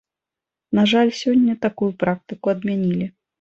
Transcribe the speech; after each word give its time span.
На 0.79 0.85
жаль, 0.93 1.11
сёння 1.19 1.57
такую 1.67 1.91
практыку 2.05 2.53
адмянілі. 2.55 3.11